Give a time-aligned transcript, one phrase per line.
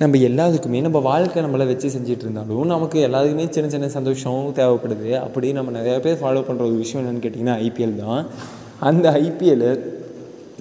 [0.00, 5.10] நம்ம எல்லாத்துக்குமே நம்ம வாழ்க்கை நம்மளை வச்சு செஞ்சுட்டு இருந்தாலும் நமக்கு எல்லாத்துக்குமே சின்ன சின்ன சந்தோஷம் தேவைப்படுது.
[5.24, 8.22] அப்படி நம்ம நிறையா பேர் ஃபாலோ பண்ணுற ஒரு விஷயம் என்னென்னு கேட்டிங்கன்னா ஐபிஎல் தான்.
[8.90, 9.66] அந்த ஐபிஎல்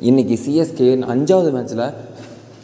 [0.09, 1.85] இன்றைக்கி சிஎஸ்கே அஞ்சாவது மேட்ச்சில்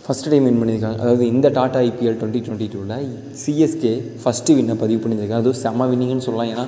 [0.05, 0.99] ஃபஸ்ட்டு டைம் வின் பண்ணியிருக்காங்க.
[1.03, 3.07] அதாவது இந்த டாட்டா ஐபிஎல் டுவெண்ட்டி டுவெண்ட்டி டூவில்
[3.43, 5.41] சிஎஸ்கே ஃபஸ்ட்டு வின்னை பதிவு பண்ணியிருக்காங்க.
[5.43, 6.51] அதுவும் செம்ம வின்னிங்னு சொல்லலாம்.
[6.53, 6.65] ஏன்னா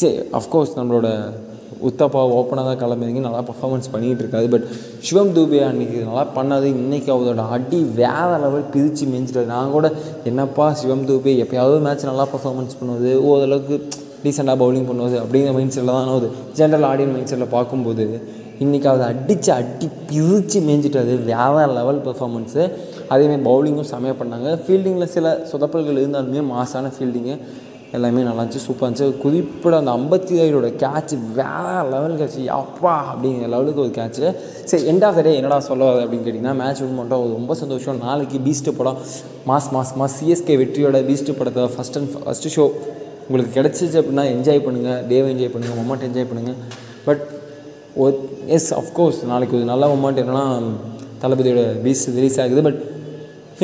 [0.00, 1.08] சரி அஃப்கோர்ஸ் நம்மளோட
[1.88, 4.66] உத்தப்பா ஓப்பனாக தான் கிளம்பிங்க நல்லா பர்ஃபார்மன்ஸ் பண்ணிகிட்டு இருக்காது பட்
[5.06, 6.66] சிவம் தூபே அன்றைக்கி நல்லா பண்ணாது.
[6.80, 9.48] இன்றைக்கி அவரோட அடி வேறு லெவல் பிரித்து மிஞ்சிட்டாரு.
[9.54, 9.88] நான் கூட
[10.30, 13.76] என்னப்பா சிவம் தூபே எப்போயாவது மேட்ச் நல்லா பர்ஃபார்மன்ஸ் பண்ணுவது ஓரளவுக்கு
[14.24, 18.06] டீசெண்டாக பவுலிங் பண்ணுவது அப்படிங்கிற மைண்ட் செட்டில் தான் ஆகுது ஜென்ரல் ஆடியன் மைண்ட் செட்டில் பார்க்கும்போது
[18.64, 22.62] இன்றைக்கி அதை அடித்து அடி பிரித்து மேய்ஞ்சிட்டாரு வேறு லெவல் பெர்ஃபார்மன்ஸு
[23.12, 24.48] அதேமாதிரி பவுலிங்கும் செமையாக பண்ணாங்க.
[24.64, 27.34] ஃபீல்டிங்கில் சில சொதப்பல்கள் இருந்தாலுமே மாசான ஃபீல்டிங்கு
[27.96, 29.16] எல்லாமே நல்லா இருந்துச்சு சூப்பராக இருந்துச்சு.
[29.22, 34.26] குறிப்பிட அந்த ஐம்பத்தி ஏழோட கேட்ச் வேறு லெவல் கேட்ச் அப்பா அப்படிங்கிற லெவலுக்கு ஒரு கேட்ச்சு
[34.70, 37.54] சரி எண்ட் ஆஃப் த டே என்னடா சொல்ல வருது அப்படின்னு கேட்டிங்கன்னா மேட்ச் வின் பண்ணிட்டோம் அது ரொம்ப
[37.62, 37.98] சந்தோஷம்.
[38.06, 39.00] நாளைக்கு பீஸ்ட்டு படம்.
[39.50, 40.16] Mass mass mass.
[40.20, 42.66] சிஎஸ்கே வெற்றியோட பீஸ்ட்டு படத்தை ஃபஸ்ட் அண்ட் ஃபஸ்ட்டு ஷோ
[43.28, 46.58] உங்களுக்கு கிடச்சிச்சு அப்படின்னா என்ஜாய் பண்ணுங்கள் டேவை என்ஜாய் பண்ணுங்கள் மொமெண்ட் என்ஜாய் பண்ணுங்கள்
[47.08, 47.24] பட்
[48.02, 48.06] ஓ
[48.56, 50.46] எஸ் அஃப்கோர்ஸ் நாளைக்கு ஒரு நல்ல மொமெண்ட் என்னென்னா
[51.24, 52.62] தளபதியோட பீஸ் ரிலீஸ் ஆகுது.
[52.68, 52.80] But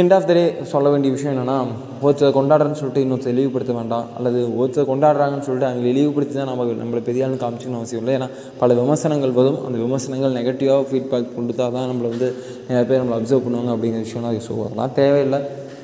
[0.00, 1.56] end of the day சொல்ல வேண்டிய விஷயம் என்னென்னா
[2.04, 4.06] ஒருத்தர் கொண்டாடுறேன்னு சொல்லிட்டு இன்னொருத்தர் இழிவுபடுத்த வேண்டாம்.
[4.16, 8.14] அல்லது ஒருத்தர் கொண்டாடுறாங்கன்னு சொல்லிட்டு அவங்க இழிவுபடுத்தி தான் நம்ம நம்மளை பெரிய ஆளுன்னு காமிச்சிக்கணும் அவசியம் இல்லை.
[8.18, 8.28] ஏன்னா
[8.60, 9.58] பல விமர்சனங்கள் வரும்.
[9.66, 12.28] அந்த விமர்சனங்கள் நெகட்டிவாக ஃபீட்பேக் கொடுத்தா தான் நம்மளை வந்து
[12.68, 15.40] நிறைய பேர் நம்மளை அப்சர்வ் பண்ணுவாங்க அப்படிங்கிற விஷயம்லாம் ஸோ அதெல்லாம் தேவையில்லை.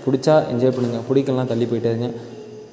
[0.07, 2.11] பிடிச்சா என்ஜாய் பண்ணுங்கள் பிடிக்கலாம் தள்ளி போயிட்டேருங்க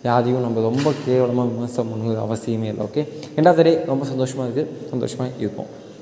[0.09, 3.03] யாரையும் நம்ம ரொம்ப கேவலமாக விமர்சனம் பண்ணுறது அவசியமே இல்லை okay
[3.37, 5.69] end of the day ரொம்ப சந்தோஷமாக இருக்குது சந்தோஷமாக இருப்போம்.